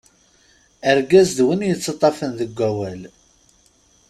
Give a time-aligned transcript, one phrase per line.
[0.91, 3.03] Argaz, d win yettaṭṭafen deg wawal-